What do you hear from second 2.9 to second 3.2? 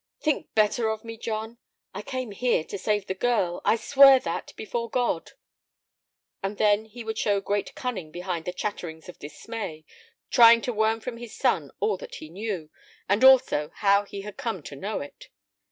the